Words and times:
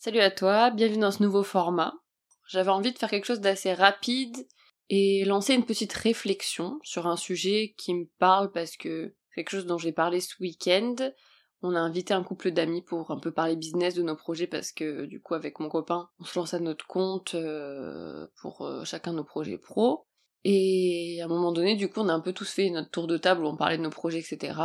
Salut 0.00 0.20
à 0.20 0.30
toi, 0.30 0.70
bienvenue 0.70 1.00
dans 1.00 1.10
ce 1.10 1.24
nouveau 1.24 1.42
format. 1.42 1.92
J'avais 2.46 2.70
envie 2.70 2.92
de 2.92 2.98
faire 2.98 3.10
quelque 3.10 3.24
chose 3.24 3.40
d'assez 3.40 3.74
rapide 3.74 4.46
et 4.88 5.24
lancer 5.24 5.54
une 5.54 5.66
petite 5.66 5.92
réflexion 5.92 6.78
sur 6.84 7.08
un 7.08 7.16
sujet 7.16 7.74
qui 7.76 7.94
me 7.94 8.06
parle 8.20 8.52
parce 8.52 8.76
que 8.76 9.16
quelque 9.34 9.50
chose 9.50 9.66
dont 9.66 9.76
j'ai 9.76 9.90
parlé 9.90 10.20
ce 10.20 10.40
week-end. 10.40 10.94
On 11.62 11.74
a 11.74 11.80
invité 11.80 12.14
un 12.14 12.22
couple 12.22 12.52
d'amis 12.52 12.80
pour 12.80 13.10
un 13.10 13.18
peu 13.18 13.32
parler 13.32 13.56
business 13.56 13.96
de 13.96 14.02
nos 14.02 14.14
projets 14.14 14.46
parce 14.46 14.70
que 14.70 15.04
du 15.06 15.20
coup 15.20 15.34
avec 15.34 15.58
mon 15.58 15.68
copain 15.68 16.08
on 16.20 16.24
se 16.24 16.38
lance 16.38 16.54
à 16.54 16.60
notre 16.60 16.86
compte 16.86 17.34
euh, 17.34 18.28
pour 18.40 18.62
euh, 18.62 18.84
chacun 18.84 19.12
nos 19.12 19.24
projets 19.24 19.58
pro. 19.58 20.06
Et 20.44 21.18
à 21.20 21.24
un 21.24 21.28
moment 21.28 21.50
donné 21.50 21.74
du 21.74 21.90
coup 21.90 22.02
on 22.02 22.08
a 22.08 22.14
un 22.14 22.20
peu 22.20 22.32
tous 22.32 22.48
fait 22.48 22.70
notre 22.70 22.90
tour 22.90 23.08
de 23.08 23.16
table 23.16 23.42
où 23.42 23.48
on 23.48 23.56
parlait 23.56 23.78
de 23.78 23.82
nos 23.82 23.90
projets 23.90 24.20
etc. 24.20 24.60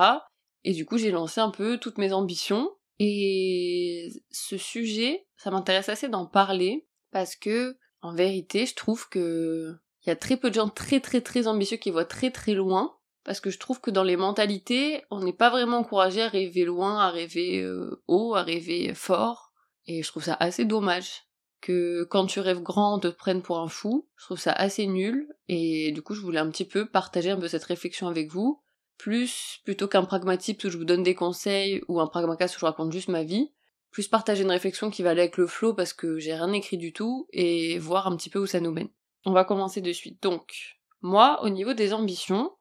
Et 0.63 0.73
du 0.73 0.85
coup 0.85 0.99
j'ai 0.99 1.09
lancé 1.09 1.41
un 1.41 1.49
peu 1.49 1.79
toutes 1.79 1.97
mes 1.97 2.13
ambitions 2.13 2.69
et 2.99 4.09
ce 4.31 4.57
sujet 4.57 5.25
ça 5.37 5.51
m'intéresse 5.51 5.89
assez 5.89 6.09
d'en 6.09 6.25
parler 6.25 6.87
parce 7.11 7.35
que 7.35 7.77
en 8.01 8.13
vérité 8.13 8.65
je 8.65 8.75
trouve 8.75 9.09
que 9.09 9.75
il 10.05 10.09
y 10.09 10.11
a 10.11 10.15
très 10.15 10.37
peu 10.37 10.49
de 10.49 10.55
gens 10.55 10.69
très 10.69 10.99
très 10.99 11.21
très 11.21 11.47
ambitieux 11.47 11.77
qui 11.77 11.91
voient 11.91 12.05
très 12.05 12.31
très 12.31 12.53
loin 12.53 12.97
parce 13.23 13.39
que 13.39 13.49
je 13.49 13.59
trouve 13.59 13.79
que 13.79 13.91
dans 13.91 14.03
les 14.03 14.17
mentalités, 14.17 15.03
on 15.09 15.21
n'est 15.21 15.33
pas 15.33 15.49
vraiment 15.49 15.77
encouragé 15.77 16.21
à 16.21 16.27
rêver 16.27 16.65
loin, 16.65 16.99
à 16.99 17.09
rêver 17.09 17.61
euh, 17.61 18.03
haut, 18.07 18.35
à 18.35 18.43
rêver 18.43 18.93
fort. 18.93 19.53
Et 19.85 20.03
je 20.03 20.07
trouve 20.09 20.23
ça 20.23 20.35
assez 20.39 20.65
dommage 20.65 21.23
que 21.61 22.03
quand 22.03 22.25
tu 22.25 22.41
rêves 22.41 22.61
grand, 22.61 22.97
on 22.97 22.99
te 22.99 23.07
prenne 23.07 23.41
pour 23.41 23.59
un 23.59 23.69
fou. 23.69 24.07
Je 24.17 24.25
trouve 24.25 24.39
ça 24.39 24.51
assez 24.51 24.87
nul. 24.87 25.27
Et 25.47 25.91
du 25.93 26.01
coup, 26.01 26.13
je 26.13 26.21
voulais 26.21 26.39
un 26.39 26.49
petit 26.49 26.65
peu 26.65 26.85
partager 26.85 27.31
un 27.31 27.39
peu 27.39 27.47
cette 27.47 27.63
réflexion 27.63 28.07
avec 28.07 28.29
vous. 28.29 28.61
Plus, 28.97 29.59
plutôt 29.63 29.87
qu'un 29.87 30.03
pragmatique 30.03 30.61
où 30.63 30.69
je 30.69 30.77
vous 30.77 30.85
donne 30.85 31.03
des 31.03 31.15
conseils 31.15 31.81
ou 31.87 31.99
un 31.99 32.07
pragmacast 32.07 32.55
où 32.55 32.59
je 32.59 32.65
raconte 32.65 32.91
juste 32.91 33.09
ma 33.09 33.23
vie. 33.23 33.51
Plus 33.91 34.07
partager 34.07 34.43
une 34.43 34.51
réflexion 34.51 34.89
qui 34.89 35.03
va 35.03 35.11
aller 35.11 35.21
avec 35.21 35.37
le 35.37 35.45
flow 35.45 35.73
parce 35.73 35.93
que 35.93 36.17
j'ai 36.19 36.33
rien 36.33 36.51
écrit 36.53 36.77
du 36.77 36.93
tout 36.93 37.27
et 37.31 37.77
voir 37.79 38.07
un 38.07 38.15
petit 38.15 38.29
peu 38.29 38.39
où 38.39 38.47
ça 38.47 38.59
nous 38.59 38.71
mène. 38.71 38.89
On 39.25 39.31
va 39.31 39.43
commencer 39.43 39.81
de 39.81 39.91
suite. 39.91 40.21
Donc, 40.23 40.79
moi, 41.01 41.43
au 41.43 41.49
niveau 41.49 41.73
des 41.73 41.93
ambitions, 41.93 42.51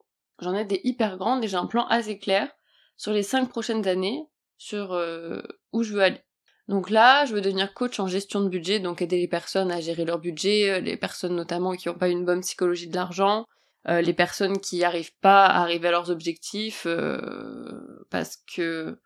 J'en 0.43 0.57
ai 0.57 0.65
des 0.65 0.81
hyper 0.83 1.19
grandes 1.19 1.45
et 1.45 1.49
j'ai 1.49 1.57
un 1.57 1.67
plan 1.67 1.87
assez 1.87 2.19
clair 2.19 2.51
sur 2.97 3.13
les 3.13 3.23
cinq 3.23 3.49
prochaines 3.49 3.87
années, 3.87 4.27
sur 4.59 4.93
euh, 4.93 5.41
où 5.73 5.85
je 5.85 5.93
veux 5.93 6.03
aller. 6.03 6.21
Donc 6.67 6.91
là, 6.91 7.25
je 7.27 7.35
veux 7.35 7.41
devenir 7.41 7.75
coach 7.75 8.01
en 8.01 8.09
gestion 8.09 8.41
de 8.41 8.49
budget, 8.49 8.81
donc 8.81 9.03
aider 9.03 9.19
les 9.19 9.29
personnes 9.29 9.71
à 9.71 9.81
gérer 9.81 10.05
leur 10.05 10.19
budget, 10.19 10.71
euh, 10.71 10.81
les 10.81 10.97
personnes 10.97 11.37
notamment 11.37 11.75
qui 11.75 11.89
n'ont 11.89 11.95
pas 11.95 12.09
une 12.09 12.25
bonne 12.25 12.41
psychologie 12.41 12.89
de 12.89 12.95
l'argent, 12.97 13.47
euh, 13.89 14.01
les 14.01 14.13
personnes 14.13 14.59
qui 14.59 14.79
n'arrivent 14.79 15.17
pas 15.21 15.47
à 15.47 15.63
arriver 15.63 15.89
à 15.89 15.91
leurs 15.91 16.11
objectifs 16.11 16.87
parce 18.11 18.37
que 18.55 18.99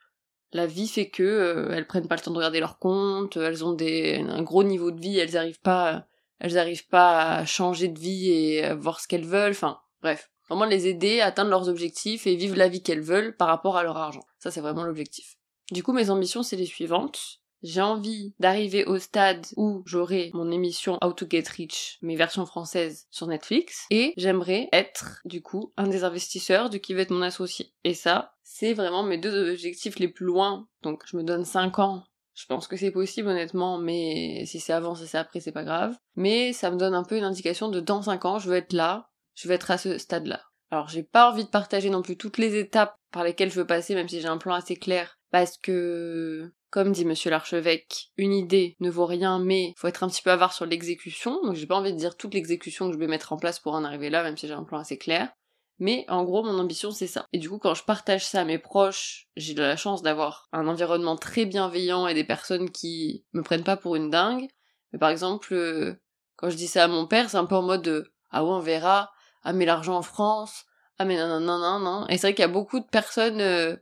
la 0.53 0.67
vie 0.67 0.89
fait 0.89 1.09
que 1.11 1.69
elles 1.73 1.87
prennent 1.87 2.09
pas 2.09 2.17
le 2.17 2.21
temps 2.21 2.31
de 2.31 2.37
regarder 2.37 2.61
leur 2.61 2.79
compte, 2.79 3.37
elles 3.37 3.65
ont 3.65 3.73
des, 3.73 4.25
un 4.29 4.43
gros 4.43 4.65
niveau 4.65 4.91
de 4.91 5.01
vie, 5.01 5.19
elles 5.19 5.33
n'arrivent 5.33 5.61
pas, 5.61 6.07
elles 6.39 6.59
arrivent 6.59 6.89
pas 6.89 7.37
à 7.37 7.45
changer 7.45 7.89
de 7.89 7.99
vie 7.99 8.31
et 8.31 8.65
à 8.65 8.75
voir 8.75 9.01
ce 9.01 9.09
qu'elles 9.09 9.27
veulent. 9.27 9.53
Enfin, 9.53 9.81
bref, 10.03 10.31
Vraiment 10.49 10.65
les 10.65 10.87
aider 10.87 11.21
à 11.21 11.27
atteindre 11.27 11.51
leurs 11.51 11.69
objectifs 11.69 12.27
et 12.27 12.37
vivre 12.37 12.57
la 12.57 12.69
vie 12.69 12.83
qu'elles 12.83 13.01
veulent 13.01 13.37
par 13.37 13.49
rapport 13.49 13.77
à 13.77 13.83
leur 13.83 13.97
argent. 13.97 14.25
Ça, 14.39 14.51
c'est 14.51 14.61
vraiment 14.61 14.85
l'objectif. 14.85 15.37
Du 15.73 15.83
coup, 15.83 15.93
mes 15.93 16.11
ambitions, 16.11 16.43
c'est 16.43 16.57
les 16.57 16.67
suivantes. 16.67 17.41
J'ai 17.63 17.81
envie 17.81 18.35
d'arriver 18.39 18.85
au 18.85 18.99
stade 18.99 19.47
où 19.57 19.83
j'aurai 19.87 20.31
mon 20.35 20.51
émission 20.51 20.99
How 21.03 21.13
to 21.13 21.27
Get 21.29 21.45
Rich, 21.49 21.99
mes 22.03 22.17
versions 22.17 22.47
françaises 22.47 23.07
sur 23.11 23.27
Netflix, 23.27 23.87
et 23.91 24.13
j'aimerais 24.17 24.69
être, 24.73 25.21
du 25.25 25.43
coup, 25.43 25.73
un 25.77 25.89
des 25.89 26.05
investisseurs 26.05 26.71
de 26.71 26.79
qui 26.79 26.95
va 26.95 27.03
être 27.03 27.11
mon 27.11 27.23
associé. 27.23 27.73
Et 27.85 27.95
ça, 27.95 28.35
c'est 28.43 28.75
vraiment 28.75 29.03
mes 29.03 29.19
deux 29.19 29.51
objectifs 29.51 29.99
les 29.99 30.09
plus 30.09 30.27
loin. 30.27 30.69
Donc, 30.83 31.03
je 31.07 31.17
me 31.17 31.23
donne 31.23 31.45
5 31.45 31.79
ans. 31.79 32.05
Je 32.35 32.45
pense 32.47 32.69
que 32.69 32.77
c'est 32.77 32.91
possible, 32.91 33.29
honnêtement, 33.29 33.79
mais 33.79 34.45
si 34.45 34.61
c'est 34.61 34.75
avant, 34.75 34.95
si 34.95 35.07
c'est 35.07 35.17
après, 35.17 35.41
c'est 35.41 35.53
pas 35.53 35.65
grave. 35.65 35.97
Mais 36.17 36.53
ça 36.53 36.71
me 36.71 36.77
donne 36.77 36.95
un 36.95 37.05
peu 37.05 37.17
une 37.17 37.25
indication 37.25 37.71
de 37.71 37.81
dans 37.81 38.03
5 38.03 38.25
ans, 38.27 38.39
je 38.39 38.51
veux 38.51 38.57
être 38.57 38.75
là, 38.75 39.09
je 39.35 39.49
vais 39.49 39.55
être 39.55 39.71
à 39.71 39.79
ce 39.79 39.97
stade-là. 39.97 40.43
Alors 40.71 40.89
j'ai 40.89 41.05
pas 41.05 41.31
envie 41.31 41.45
de 41.45 41.49
partager 41.49 41.91
non 41.91 42.03
plus 42.03 42.17
toutes 42.17 42.39
les 42.39 42.59
étapes 42.59 42.97
par 43.13 43.25
lesquelles 43.25 43.51
je 43.51 43.61
veux 43.61 43.67
passer, 43.67 43.95
même 43.95 44.09
si 44.09 44.21
j'ai 44.21 44.29
un 44.29 44.39
plan 44.39 44.55
assez 44.55 44.77
clair, 44.77 45.19
parce 45.31 45.57
que, 45.57 46.53
comme 46.77 46.93
dit 46.93 47.07
monsieur 47.07 47.31
l'archevêque, 47.31 48.11
une 48.19 48.35
idée 48.35 48.77
ne 48.81 48.91
vaut 48.91 49.07
rien, 49.07 49.39
mais 49.39 49.73
faut 49.79 49.89
être 49.89 50.03
un 50.03 50.09
petit 50.09 50.21
peu 50.21 50.31
avare 50.31 50.53
sur 50.53 50.67
l'exécution, 50.67 51.41
donc 51.43 51.55
j'ai 51.55 51.67
pas 51.67 51.77
envie 51.77 51.95
de 51.95 51.97
dire 51.97 52.19
toute 52.19 52.35
l'exécution 52.35 52.89
que 52.89 52.93
je 52.93 52.99
vais 52.99 53.07
mettre 53.07 53.33
en 53.33 53.39
place 53.39 53.59
pour 53.59 53.73
en 53.73 53.83
arriver 53.83 54.11
là, 54.11 54.23
même 54.23 54.37
si 54.37 54.47
j'ai 54.47 54.53
un 54.53 54.63
plan 54.63 54.81
assez 54.81 54.99
clair. 54.99 55.33
Mais 55.79 56.05
en 56.11 56.23
gros, 56.23 56.45
mon 56.45 56.59
ambition, 56.59 56.91
c'est 56.91 57.07
ça. 57.07 57.25
Et 57.33 57.39
du 57.39 57.49
coup, 57.49 57.57
quand 57.57 57.73
je 57.73 57.83
partage 57.83 58.27
ça 58.27 58.43
à 58.43 58.45
mes 58.45 58.59
proches, 58.59 59.27
j'ai 59.37 59.55
de 59.55 59.63
la 59.63 59.79
chance 59.79 60.03
d'avoir 60.03 60.51
un 60.53 60.69
environnement 60.69 61.17
très 61.17 61.47
bienveillant 61.47 62.09
et 62.09 62.13
des 62.13 62.25
personnes 62.25 62.69
qui 62.69 63.25
me 63.33 63.43
prennent 63.43 63.65
pas 63.65 63.79
pour 63.79 63.97
une 63.97 64.11
dingue. 64.11 64.47
Mais 64.93 64.99
par 64.99 65.09
exemple, 65.09 65.55
euh, 65.55 65.95
quand 66.37 66.51
je 66.51 66.57
dis 66.57 66.69
ça 66.69 66.85
à 66.85 66.89
mon 66.89 67.07
père, 67.07 67.31
c'est 67.31 67.39
un 67.39 67.47
peu 67.47 67.55
en 67.55 67.63
mode 67.63 68.07
ah 68.29 68.45
ouais, 68.45 68.51
on 68.51 68.61
verra, 68.61 69.11
ah 69.45 69.55
mais 69.55 69.65
l'argent 69.65 69.97
en 69.97 70.03
France, 70.03 70.67
ah 70.99 71.07
mais 71.07 71.17
non 71.17 71.41
non 71.41 71.41
non 71.41 71.59
non 71.59 71.79
non. 71.79 72.07
Et 72.09 72.19
c'est 72.19 72.27
vrai 72.27 72.35
qu'il 72.35 72.43
y 72.43 72.45
a 72.45 72.49
beaucoup 72.49 72.81
de 72.81 72.87
personnes, 72.87 73.41
euh, 73.41 73.77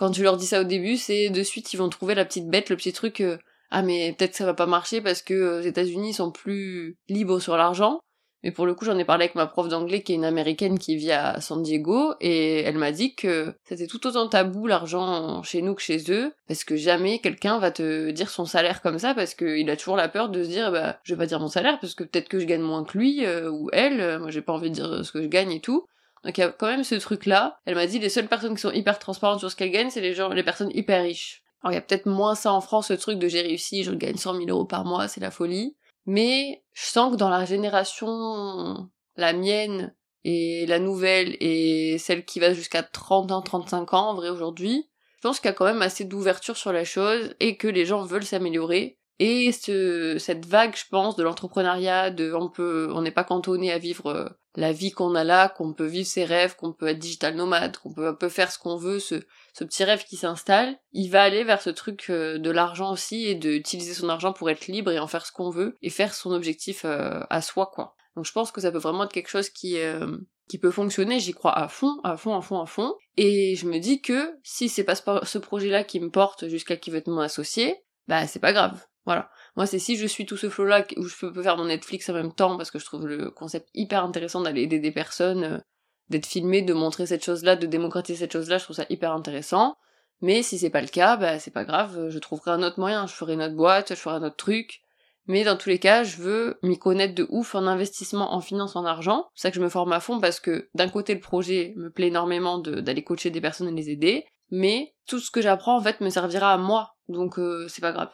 quand 0.00 0.10
tu 0.12 0.22
leur 0.22 0.38
dis 0.38 0.46
ça 0.46 0.62
au 0.62 0.64
début, 0.64 0.96
c'est 0.96 1.28
de 1.28 1.42
suite 1.42 1.74
ils 1.74 1.76
vont 1.76 1.90
trouver 1.90 2.14
la 2.14 2.24
petite 2.24 2.48
bête, 2.48 2.70
le 2.70 2.76
petit 2.76 2.94
truc, 2.94 3.20
euh, 3.20 3.36
ah 3.70 3.82
mais 3.82 4.14
peut-être 4.14 4.34
ça 4.34 4.46
va 4.46 4.54
pas 4.54 4.64
marcher 4.64 5.02
parce 5.02 5.20
que 5.20 5.34
euh, 5.34 5.58
aux 5.58 5.62
États-Unis 5.62 6.14
sont 6.14 6.32
plus 6.32 6.96
libres 7.10 7.38
sur 7.38 7.54
l'argent. 7.58 8.00
Mais 8.42 8.50
pour 8.50 8.64
le 8.64 8.74
coup, 8.74 8.86
j'en 8.86 8.96
ai 8.96 9.04
parlé 9.04 9.24
avec 9.24 9.34
ma 9.34 9.46
prof 9.46 9.68
d'anglais 9.68 10.02
qui 10.02 10.12
est 10.12 10.14
une 10.14 10.24
américaine 10.24 10.78
qui 10.78 10.96
vit 10.96 11.12
à 11.12 11.42
San 11.42 11.62
Diego 11.62 12.14
et 12.22 12.60
elle 12.62 12.78
m'a 12.78 12.92
dit 12.92 13.14
que 13.14 13.52
c'était 13.64 13.86
tout 13.86 14.06
autant 14.06 14.26
tabou 14.26 14.66
l'argent 14.66 15.42
chez 15.42 15.60
nous 15.60 15.74
que 15.74 15.82
chez 15.82 16.10
eux 16.10 16.32
parce 16.48 16.64
que 16.64 16.76
jamais 16.76 17.18
quelqu'un 17.18 17.58
va 17.58 17.70
te 17.70 18.10
dire 18.10 18.30
son 18.30 18.46
salaire 18.46 18.80
comme 18.80 18.98
ça 18.98 19.12
parce 19.12 19.34
qu'il 19.34 19.68
a 19.68 19.76
toujours 19.76 19.96
la 19.96 20.08
peur 20.08 20.30
de 20.30 20.42
se 20.42 20.48
dire 20.48 20.72
bah 20.72 20.98
je 21.02 21.12
vais 21.12 21.18
pas 21.18 21.26
dire 21.26 21.40
mon 21.40 21.48
salaire 21.48 21.78
parce 21.78 21.94
que 21.94 22.04
peut-être 22.04 22.30
que 22.30 22.38
je 22.38 22.46
gagne 22.46 22.62
moins 22.62 22.84
que 22.84 22.96
lui 22.96 23.26
euh, 23.26 23.50
ou 23.50 23.68
elle, 23.74 24.00
euh, 24.00 24.18
moi 24.18 24.30
j'ai 24.30 24.40
pas 24.40 24.54
envie 24.54 24.70
de 24.70 24.74
dire 24.74 25.04
ce 25.04 25.12
que 25.12 25.20
je 25.20 25.28
gagne 25.28 25.52
et 25.52 25.60
tout. 25.60 25.84
Donc 26.24 26.36
il 26.36 26.40
y 26.40 26.44
a 26.44 26.50
quand 26.50 26.66
même 26.66 26.84
ce 26.84 26.94
truc 26.96 27.26
là. 27.26 27.58
Elle 27.64 27.74
m'a 27.74 27.86
dit 27.86 27.98
les 27.98 28.08
seules 28.08 28.28
personnes 28.28 28.54
qui 28.54 28.60
sont 28.60 28.72
hyper 28.72 28.98
transparentes 28.98 29.40
sur 29.40 29.50
ce 29.50 29.56
qu'elles 29.56 29.70
gagnent, 29.70 29.90
c'est 29.90 30.00
les 30.00 30.14
gens, 30.14 30.28
les 30.28 30.42
personnes 30.42 30.70
hyper 30.74 31.02
riches. 31.02 31.42
Alors 31.62 31.72
il 31.72 31.74
y 31.74 31.78
a 31.78 31.82
peut-être 31.82 32.06
moins 32.06 32.34
ça 32.34 32.52
en 32.52 32.60
France, 32.60 32.88
ce 32.88 32.94
truc 32.94 33.18
de 33.18 33.28
j'ai 33.28 33.42
réussi, 33.42 33.84
je 33.84 33.92
gagne 33.92 34.16
100 34.16 34.34
000 34.34 34.48
euros 34.48 34.64
par 34.64 34.84
mois, 34.84 35.08
c'est 35.08 35.20
la 35.20 35.30
folie. 35.30 35.76
Mais 36.06 36.62
je 36.72 36.86
sens 36.86 37.12
que 37.12 37.16
dans 37.16 37.28
la 37.28 37.44
génération, 37.44 38.88
la 39.16 39.32
mienne 39.32 39.94
et 40.24 40.66
la 40.66 40.78
nouvelle 40.78 41.36
et 41.40 41.98
celle 41.98 42.24
qui 42.24 42.40
va 42.40 42.52
jusqu'à 42.52 42.82
30 42.82 43.32
ans, 43.32 43.42
35 43.42 43.94
ans 43.94 44.10
en 44.10 44.14
vrai 44.14 44.28
aujourd'hui, 44.28 44.88
je 45.16 45.28
pense 45.28 45.38
qu'il 45.38 45.48
y 45.48 45.52
a 45.52 45.54
quand 45.54 45.66
même 45.66 45.82
assez 45.82 46.04
d'ouverture 46.04 46.56
sur 46.56 46.72
la 46.72 46.84
chose 46.84 47.34
et 47.40 47.58
que 47.58 47.68
les 47.68 47.84
gens 47.84 48.04
veulent 48.04 48.24
s'améliorer. 48.24 48.98
Et 49.20 49.52
ce, 49.52 50.16
cette 50.18 50.46
vague, 50.46 50.74
je 50.74 50.88
pense, 50.90 51.14
de 51.14 51.22
l'entrepreneuriat, 51.22 52.10
de 52.10 52.32
on 52.32 52.48
peut, 52.48 52.90
on 52.94 53.02
n'est 53.02 53.10
pas 53.10 53.22
cantonné 53.22 53.70
à 53.70 53.76
vivre 53.76 54.06
euh, 54.06 54.28
la 54.56 54.72
vie 54.72 54.90
qu'on 54.90 55.14
a 55.14 55.24
là, 55.24 55.50
qu'on 55.50 55.74
peut 55.74 55.86
vivre 55.86 56.06
ses 56.06 56.24
rêves, 56.24 56.56
qu'on 56.56 56.72
peut 56.72 56.88
être 56.88 56.98
digital 56.98 57.36
nomade, 57.36 57.76
qu'on 57.76 57.92
peut 57.92 58.28
faire 58.30 58.50
ce 58.50 58.58
qu'on 58.58 58.76
veut, 58.76 58.98
ce, 58.98 59.16
ce 59.52 59.64
petit 59.64 59.84
rêve 59.84 60.04
qui 60.04 60.16
s'installe, 60.16 60.76
il 60.92 61.10
va 61.10 61.22
aller 61.22 61.44
vers 61.44 61.60
ce 61.60 61.68
truc 61.70 62.06
euh, 62.08 62.38
de 62.38 62.50
l'argent 62.50 62.90
aussi 62.90 63.26
et 63.26 63.34
d'utiliser 63.34 63.92
son 63.92 64.08
argent 64.08 64.32
pour 64.32 64.48
être 64.48 64.66
libre 64.68 64.90
et 64.90 64.98
en 64.98 65.06
faire 65.06 65.26
ce 65.26 65.32
qu'on 65.32 65.50
veut 65.50 65.76
et 65.82 65.90
faire 65.90 66.14
son 66.14 66.32
objectif 66.32 66.86
euh, 66.86 67.20
à 67.28 67.42
soi 67.42 67.70
quoi. 67.72 67.94
Donc 68.16 68.24
je 68.24 68.32
pense 68.32 68.50
que 68.50 68.62
ça 68.62 68.72
peut 68.72 68.78
vraiment 68.78 69.04
être 69.04 69.12
quelque 69.12 69.28
chose 69.28 69.50
qui 69.50 69.78
euh, 69.78 70.16
qui 70.48 70.58
peut 70.58 70.72
fonctionner, 70.72 71.20
j'y 71.20 71.32
crois 71.32 71.56
à 71.56 71.68
fond, 71.68 72.00
à 72.02 72.16
fond, 72.16 72.34
à 72.34 72.40
fond, 72.40 72.60
à 72.60 72.66
fond. 72.66 72.94
Et 73.16 73.54
je 73.54 73.66
me 73.66 73.78
dis 73.78 74.00
que 74.00 74.34
si 74.42 74.68
c'est 74.68 74.82
pas 74.82 74.96
ce 74.96 75.38
projet-là 75.38 75.84
qui 75.84 76.00
me 76.00 76.10
porte 76.10 76.48
jusqu'à 76.48 76.76
qui 76.76 76.90
veut 76.90 76.98
être 76.98 77.06
mon 77.06 77.20
associé, 77.20 77.84
bah 78.08 78.26
c'est 78.26 78.40
pas 78.40 78.52
grave. 78.52 78.84
Voilà. 79.06 79.30
Moi, 79.56 79.66
c'est 79.66 79.78
si 79.78 79.96
je 79.96 80.06
suis 80.06 80.26
tout 80.26 80.36
ce 80.36 80.50
flow-là 80.50 80.84
où 80.96 81.04
je 81.04 81.26
peux 81.26 81.42
faire 81.42 81.56
mon 81.56 81.66
Netflix 81.66 82.08
en 82.08 82.12
même 82.12 82.32
temps 82.32 82.56
parce 82.56 82.70
que 82.70 82.78
je 82.78 82.84
trouve 82.84 83.06
le 83.06 83.30
concept 83.30 83.68
hyper 83.74 84.04
intéressant 84.04 84.42
d'aller 84.42 84.62
aider 84.62 84.78
des 84.78 84.92
personnes 84.92 85.62
d'être 86.10 86.26
filmé, 86.26 86.60
de 86.60 86.74
montrer 86.74 87.06
cette 87.06 87.24
chose-là, 87.24 87.56
de 87.56 87.66
démocratiser 87.66 88.18
cette 88.18 88.32
chose-là, 88.32 88.58
je 88.58 88.64
trouve 88.64 88.76
ça 88.76 88.84
hyper 88.90 89.12
intéressant. 89.12 89.76
Mais 90.20 90.42
si 90.42 90.58
c'est 90.58 90.70
pas 90.70 90.82
le 90.82 90.88
cas, 90.88 91.16
bah 91.16 91.38
c'est 91.38 91.52
pas 91.52 91.64
grave, 91.64 92.10
je 92.10 92.18
trouverai 92.18 92.50
un 92.50 92.62
autre 92.62 92.78
moyen, 92.78 93.06
je 93.06 93.14
ferai 93.14 93.34
une 93.34 93.42
autre 93.42 93.54
boîte, 93.54 93.90
je 93.90 93.94
ferai 94.00 94.16
un 94.16 94.22
autre 94.22 94.36
truc. 94.36 94.80
Mais 95.26 95.44
dans 95.44 95.56
tous 95.56 95.68
les 95.68 95.78
cas, 95.78 96.02
je 96.02 96.16
veux 96.16 96.58
m'y 96.62 96.78
connaître 96.78 97.14
de 97.14 97.26
ouf 97.30 97.54
en 97.54 97.66
investissement, 97.66 98.34
en 98.34 98.40
finance, 98.40 98.74
en 98.74 98.84
argent. 98.84 99.28
C'est 99.34 99.42
ça 99.42 99.50
que 99.50 99.56
je 99.56 99.62
me 99.62 99.68
forme 99.68 99.92
à 99.92 100.00
fond 100.00 100.20
parce 100.20 100.40
que 100.40 100.68
d'un 100.74 100.88
côté 100.88 101.14
le 101.14 101.20
projet 101.20 101.72
me 101.76 101.90
plaît 101.90 102.08
énormément 102.08 102.58
d'aller 102.58 103.04
coacher 103.04 103.30
des 103.30 103.40
personnes 103.40 103.68
et 103.68 103.72
les 103.72 103.90
aider, 103.90 104.26
mais 104.50 104.94
tout 105.06 105.20
ce 105.20 105.30
que 105.30 105.40
j'apprends 105.40 105.78
en 105.78 105.82
fait 105.82 106.00
me 106.00 106.10
servira 106.10 106.52
à 106.52 106.58
moi, 106.58 106.96
donc 107.08 107.38
euh, 107.38 107.68
c'est 107.68 107.80
pas 107.80 107.92
grave. 107.92 108.10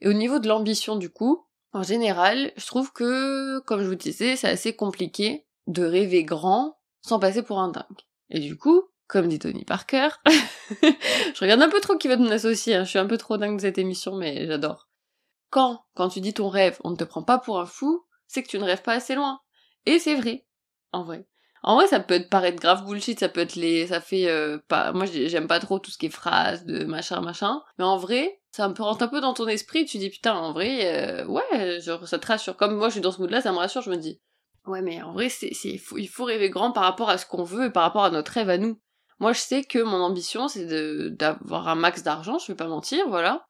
Et 0.00 0.08
au 0.08 0.12
niveau 0.12 0.38
de 0.38 0.48
l'ambition 0.48 0.96
du 0.96 1.10
coup, 1.10 1.46
en 1.72 1.82
général, 1.82 2.52
je 2.56 2.66
trouve 2.66 2.92
que, 2.92 3.60
comme 3.60 3.82
je 3.82 3.88
vous 3.88 3.94
disais, 3.94 4.36
c'est 4.36 4.48
assez 4.48 4.74
compliqué 4.74 5.46
de 5.66 5.84
rêver 5.84 6.24
grand 6.24 6.78
sans 7.02 7.18
passer 7.18 7.42
pour 7.42 7.60
un 7.60 7.68
dingue. 7.68 7.84
Et 8.30 8.40
du 8.40 8.56
coup, 8.56 8.82
comme 9.08 9.28
dit 9.28 9.38
Tony 9.38 9.64
Parker, 9.64 10.08
je 10.26 11.40
regarde 11.40 11.62
un 11.62 11.68
peu 11.68 11.80
trop 11.80 11.96
qui 11.96 12.08
va 12.08 12.16
mon 12.16 12.30
associer, 12.30 12.74
hein. 12.74 12.84
je 12.84 12.90
suis 12.90 12.98
un 12.98 13.06
peu 13.06 13.18
trop 13.18 13.36
dingue 13.36 13.56
de 13.56 13.60
cette 13.60 13.78
émission, 13.78 14.16
mais 14.16 14.46
j'adore. 14.46 14.88
Quand, 15.50 15.84
quand 15.94 16.08
tu 16.08 16.20
dis 16.20 16.34
ton 16.34 16.48
rêve, 16.48 16.78
on 16.82 16.90
ne 16.90 16.96
te 16.96 17.04
prend 17.04 17.22
pas 17.22 17.38
pour 17.38 17.60
un 17.60 17.66
fou, 17.66 18.04
c'est 18.26 18.42
que 18.42 18.48
tu 18.48 18.58
ne 18.58 18.64
rêves 18.64 18.82
pas 18.82 18.94
assez 18.94 19.14
loin. 19.14 19.40
Et 19.84 19.98
c'est 19.98 20.16
vrai, 20.16 20.46
en 20.92 21.04
vrai. 21.04 21.28
En 21.66 21.74
vrai, 21.74 21.88
ça 21.88 21.98
peut 21.98 22.14
être 22.14 22.30
paraître 22.30 22.60
grave 22.62 22.84
bullshit, 22.84 23.18
ça 23.18 23.28
peut 23.28 23.40
être 23.40 23.56
les, 23.56 23.88
ça 23.88 24.00
fait 24.00 24.28
euh, 24.28 24.56
pas. 24.68 24.92
Moi, 24.92 25.04
j'aime 25.06 25.48
pas 25.48 25.58
trop 25.58 25.80
tout 25.80 25.90
ce 25.90 25.98
qui 25.98 26.06
est 26.06 26.10
phrases 26.10 26.64
de 26.64 26.84
machin, 26.84 27.20
machin. 27.20 27.60
Mais 27.76 27.84
en 27.84 27.96
vrai, 27.96 28.40
ça 28.52 28.68
me 28.68 28.74
rentre 28.74 29.02
un 29.02 29.08
peu 29.08 29.20
dans 29.20 29.34
ton 29.34 29.48
esprit. 29.48 29.84
Tu 29.84 29.98
dis 29.98 30.08
putain, 30.08 30.34
en 30.34 30.52
vrai, 30.52 31.22
euh, 31.22 31.26
ouais, 31.26 31.80
genre 31.80 32.06
ça 32.06 32.20
te 32.20 32.26
rassure. 32.28 32.56
Comme 32.56 32.76
moi, 32.76 32.86
je 32.86 32.92
suis 32.92 33.00
dans 33.00 33.10
ce 33.10 33.20
mood-là, 33.20 33.40
ça 33.40 33.50
me 33.50 33.58
rassure. 33.58 33.82
Je 33.82 33.90
me 33.90 33.96
dis, 33.96 34.20
ouais, 34.66 34.80
mais 34.80 35.02
en 35.02 35.12
vrai, 35.12 35.28
c'est, 35.28 35.50
il 35.64 35.80
faut, 35.80 35.98
il 35.98 36.06
faut 36.06 36.22
rêver 36.22 36.50
grand 36.50 36.70
par 36.70 36.84
rapport 36.84 37.10
à 37.10 37.18
ce 37.18 37.26
qu'on 37.26 37.42
veut 37.42 37.66
et 37.66 37.70
par 37.70 37.82
rapport 37.82 38.04
à 38.04 38.10
notre 38.10 38.30
rêve 38.30 38.48
à 38.48 38.58
nous. 38.58 38.80
Moi, 39.18 39.32
je 39.32 39.40
sais 39.40 39.64
que 39.64 39.80
mon 39.80 40.00
ambition, 40.00 40.46
c'est 40.46 40.66
de 40.66 41.08
d'avoir 41.18 41.66
un 41.66 41.74
max 41.74 42.04
d'argent. 42.04 42.38
Je 42.38 42.46
vais 42.46 42.56
pas 42.56 42.68
mentir, 42.68 43.08
voilà. 43.08 43.44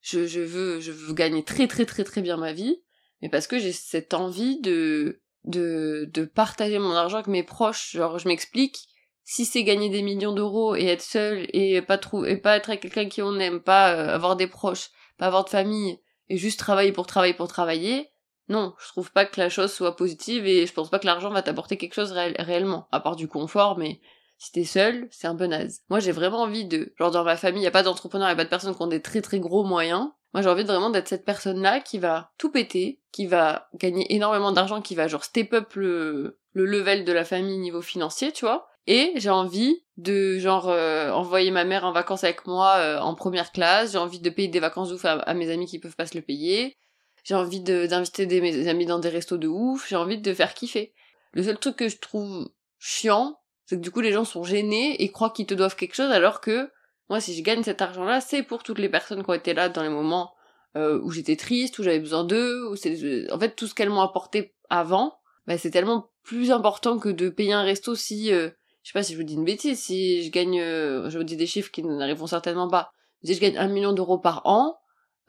Je, 0.00 0.26
je 0.26 0.40
veux, 0.40 0.80
je 0.80 0.90
veux 0.90 1.12
gagner 1.12 1.44
très 1.44 1.68
très 1.68 1.84
très 1.84 2.04
très 2.04 2.22
bien 2.22 2.38
ma 2.38 2.54
vie, 2.54 2.80
mais 3.20 3.28
parce 3.28 3.46
que 3.46 3.58
j'ai 3.58 3.72
cette 3.72 4.14
envie 4.14 4.58
de 4.62 5.20
de, 5.44 6.08
de 6.12 6.24
partager 6.24 6.78
mon 6.78 6.92
argent 6.92 7.16
avec 7.16 7.28
mes 7.28 7.42
proches. 7.42 7.92
Genre, 7.92 8.18
je 8.18 8.28
m'explique, 8.28 8.88
si 9.24 9.44
c'est 9.44 9.64
gagner 9.64 9.88
des 9.88 10.02
millions 10.02 10.32
d'euros 10.32 10.74
et 10.74 10.86
être 10.86 11.02
seul 11.02 11.46
et 11.52 11.82
pas 11.82 12.00
et 12.26 12.36
pas 12.36 12.56
être 12.56 12.70
avec 12.70 12.80
quelqu'un 12.80 13.08
qui 13.08 13.22
on 13.22 13.38
aime, 13.38 13.60
pas 13.60 13.92
euh, 13.94 14.14
avoir 14.14 14.36
des 14.36 14.46
proches, 14.46 14.90
pas 15.18 15.26
avoir 15.26 15.44
de 15.44 15.50
famille, 15.50 16.00
et 16.28 16.36
juste 16.36 16.58
travailler 16.58 16.92
pour 16.92 17.06
travailler 17.06 17.34
pour 17.34 17.48
travailler, 17.48 18.10
non, 18.48 18.74
je 18.78 18.88
trouve 18.88 19.12
pas 19.12 19.26
que 19.26 19.40
la 19.40 19.50
chose 19.50 19.72
soit 19.72 19.96
positive 19.96 20.46
et 20.46 20.66
je 20.66 20.72
pense 20.72 20.88
pas 20.88 20.98
que 20.98 21.06
l'argent 21.06 21.30
va 21.30 21.42
t'apporter 21.42 21.76
quelque 21.76 21.94
chose 21.94 22.12
réellement, 22.12 22.88
à 22.92 23.00
part 23.00 23.16
du 23.16 23.28
confort, 23.28 23.76
mais 23.76 24.00
si 24.38 24.52
t'es 24.52 24.64
seul, 24.64 25.08
c'est 25.10 25.26
un 25.26 25.36
peu 25.36 25.46
naze. 25.46 25.82
Moi, 25.90 26.00
j'ai 26.00 26.12
vraiment 26.12 26.42
envie 26.42 26.64
de, 26.64 26.94
genre 26.98 27.10
dans 27.10 27.24
ma 27.24 27.36
famille, 27.36 27.62
y 27.62 27.66
a 27.66 27.72
pas 27.72 27.82
d'entrepreneurs, 27.82 28.28
y 28.28 28.32
a 28.32 28.36
pas 28.36 28.44
de 28.44 28.48
personnes 28.48 28.74
qui 28.74 28.82
ont 28.82 28.86
des 28.86 29.02
très 29.02 29.20
très 29.20 29.40
gros 29.40 29.64
moyens, 29.64 30.08
moi, 30.34 30.42
j'ai 30.42 30.48
envie 30.50 30.64
vraiment 30.64 30.90
d'être 30.90 31.08
cette 31.08 31.24
personne-là 31.24 31.80
qui 31.80 31.98
va 31.98 32.32
tout 32.36 32.50
péter, 32.50 33.00
qui 33.12 33.26
va 33.26 33.68
gagner 33.74 34.14
énormément 34.14 34.52
d'argent, 34.52 34.82
qui 34.82 34.94
va 34.94 35.08
genre 35.08 35.24
step 35.24 35.54
up 35.54 35.74
le, 35.74 36.38
le 36.52 36.66
level 36.66 37.04
de 37.04 37.12
la 37.12 37.24
famille 37.24 37.58
niveau 37.58 37.80
financier, 37.80 38.32
tu 38.32 38.44
vois. 38.44 38.68
Et 38.86 39.12
j'ai 39.16 39.30
envie 39.30 39.84
de 39.96 40.38
genre 40.38 40.68
euh, 40.68 41.10
envoyer 41.10 41.50
ma 41.50 41.64
mère 41.64 41.84
en 41.84 41.92
vacances 41.92 42.24
avec 42.24 42.46
moi 42.46 42.76
euh, 42.76 42.98
en 42.98 43.14
première 43.14 43.52
classe. 43.52 43.92
J'ai 43.92 43.98
envie 43.98 44.20
de 44.20 44.30
payer 44.30 44.48
des 44.48 44.60
vacances 44.60 44.92
ouf 44.92 45.04
à, 45.04 45.34
mes 45.34 45.50
amis 45.50 45.66
qui 45.66 45.78
peuvent 45.78 45.96
pas 45.96 46.06
se 46.06 46.16
le 46.16 46.22
payer. 46.22 46.76
J'ai 47.24 47.34
envie 47.34 47.60
d'inviter 47.60 48.40
mes 48.40 48.68
amis 48.68 48.86
dans 48.86 48.98
des 48.98 49.10
restos 49.10 49.36
de 49.36 49.48
ouf. 49.48 49.88
J'ai 49.88 49.96
envie 49.96 50.18
de 50.18 50.32
faire 50.32 50.54
kiffer. 50.54 50.94
Le 51.32 51.42
seul 51.42 51.58
truc 51.58 51.76
que 51.76 51.88
je 51.88 51.98
trouve 51.98 52.48
chiant, 52.78 53.38
c'est 53.66 53.76
que 53.76 53.82
du 53.82 53.90
coup 53.90 54.00
les 54.00 54.12
gens 54.12 54.24
sont 54.24 54.44
gênés 54.44 55.02
et 55.02 55.12
croient 55.12 55.30
qu'ils 55.30 55.46
te 55.46 55.52
doivent 55.54 55.76
quelque 55.76 55.94
chose 55.94 56.10
alors 56.10 56.40
que 56.40 56.70
moi, 57.08 57.20
si 57.20 57.34
je 57.34 57.42
gagne 57.42 57.62
cet 57.62 57.80
argent-là, 57.82 58.20
c'est 58.20 58.42
pour 58.42 58.62
toutes 58.62 58.78
les 58.78 58.88
personnes 58.88 59.22
qui 59.22 59.30
ont 59.30 59.34
été 59.34 59.54
là 59.54 59.68
dans 59.68 59.82
les 59.82 59.88
moments 59.88 60.34
euh, 60.76 61.00
où 61.02 61.10
j'étais 61.10 61.36
triste, 61.36 61.78
où 61.78 61.82
j'avais 61.82 61.98
besoin 61.98 62.24
d'eux, 62.24 62.68
où 62.68 62.76
c'est, 62.76 63.30
en 63.32 63.38
fait, 63.38 63.54
tout 63.56 63.66
ce 63.66 63.74
qu'elles 63.74 63.90
m'ont 63.90 64.02
apporté 64.02 64.54
avant, 64.68 65.18
bah, 65.46 65.56
c'est 65.56 65.70
tellement 65.70 66.10
plus 66.22 66.50
important 66.50 66.98
que 66.98 67.08
de 67.08 67.30
payer 67.30 67.54
un 67.54 67.62
resto 67.62 67.94
si, 67.94 68.32
euh, 68.32 68.50
je 68.82 68.90
sais 68.90 68.92
pas 68.92 69.02
si 69.02 69.14
je 69.14 69.18
vous 69.18 69.24
dis 69.24 69.34
une 69.34 69.44
bêtise, 69.44 69.80
si 69.80 70.22
je 70.22 70.30
gagne, 70.30 70.60
euh, 70.60 71.08
je 71.08 71.16
vous 71.16 71.24
dis 71.24 71.36
des 71.36 71.46
chiffres 71.46 71.70
qui 71.70 71.82
n'arriveront 71.82 72.26
certainement 72.26 72.68
pas, 72.68 72.92
si 73.24 73.34
je 73.34 73.40
gagne 73.40 73.56
un 73.56 73.68
million 73.68 73.94
d'euros 73.94 74.18
par 74.18 74.42
an, 74.44 74.76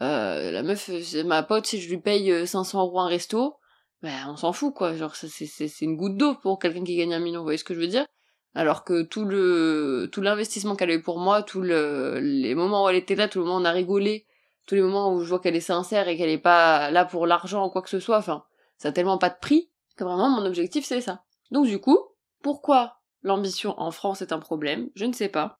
euh, 0.01 0.51
la 0.51 0.61
meuf, 0.61 0.89
ma 1.25 1.43
pote, 1.43 1.65
si 1.65 1.79
je 1.79 1.89
lui 1.89 1.99
paye 1.99 2.45
500 2.45 2.81
euros 2.81 2.99
un 2.99 3.07
resto, 3.07 3.55
ben 4.01 4.27
on 4.27 4.35
s'en 4.35 4.51
fout 4.51 4.73
quoi, 4.73 4.93
genre 4.93 5.15
c'est, 5.15 5.29
c'est, 5.29 5.45
c'est 5.47 5.85
une 5.85 5.95
goutte 5.95 6.17
d'eau 6.17 6.35
pour 6.35 6.59
quelqu'un 6.59 6.83
qui 6.83 6.97
gagne 6.97 7.13
un 7.13 7.19
million, 7.19 7.39
vous 7.39 7.45
voyez 7.45 7.57
ce 7.57 7.63
que 7.63 7.73
je 7.73 7.79
veux 7.79 7.87
dire? 7.87 8.05
Alors 8.55 8.83
que 8.83 9.03
tout 9.03 9.25
le 9.25 10.09
tout 10.11 10.21
l'investissement 10.21 10.75
qu'elle 10.75 10.91
a 10.91 10.95
eu 10.95 11.01
pour 11.01 11.19
moi, 11.19 11.43
tous 11.43 11.61
le, 11.61 12.19
les 12.19 12.55
moments 12.55 12.85
où 12.85 12.89
elle 12.89 12.95
était 12.95 13.15
là, 13.15 13.27
tout 13.27 13.39
le 13.39 13.45
moment 13.45 13.57
où 13.57 13.61
on 13.61 13.65
a 13.65 13.71
rigolé, 13.71 14.25
tous 14.67 14.75
les 14.75 14.81
moments 14.81 15.13
où 15.13 15.21
je 15.21 15.29
vois 15.29 15.39
qu'elle 15.39 15.55
est 15.55 15.61
sincère 15.61 16.07
et 16.07 16.17
qu'elle 16.17 16.29
est 16.29 16.37
pas 16.37 16.91
là 16.91 17.05
pour 17.05 17.27
l'argent 17.27 17.67
ou 17.67 17.69
quoi 17.69 17.81
que 17.81 17.89
ce 17.89 17.99
soit, 17.99 18.17
enfin, 18.17 18.43
ça 18.77 18.89
a 18.89 18.91
tellement 18.91 19.17
pas 19.17 19.29
de 19.29 19.39
prix 19.39 19.69
que 19.95 20.03
vraiment 20.03 20.29
mon 20.29 20.45
objectif 20.45 20.85
c'est 20.85 21.01
ça. 21.01 21.23
Donc 21.51 21.65
du 21.65 21.79
coup, 21.79 21.99
pourquoi 22.41 22.99
l'ambition 23.21 23.79
en 23.79 23.91
France 23.91 24.21
est 24.21 24.31
un 24.31 24.39
problème? 24.39 24.89
Je 24.95 25.05
ne 25.05 25.13
sais 25.13 25.29
pas. 25.29 25.59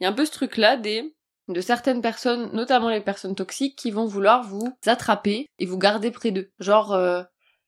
Il 0.00 0.04
y 0.04 0.06
a 0.06 0.10
un 0.10 0.14
peu 0.14 0.24
ce 0.24 0.32
truc 0.32 0.56
là 0.56 0.76
des 0.76 1.14
de 1.48 1.60
certaines 1.60 2.00
personnes, 2.00 2.50
notamment 2.52 2.88
les 2.88 3.00
personnes 3.00 3.34
toxiques, 3.34 3.76
qui 3.76 3.90
vont 3.90 4.06
vouloir 4.06 4.42
vous 4.42 4.66
attraper 4.86 5.46
et 5.58 5.66
vous 5.66 5.78
garder 5.78 6.10
près 6.10 6.30
d'eux. 6.30 6.50
Genre, 6.58 6.92
euh, 6.92 7.22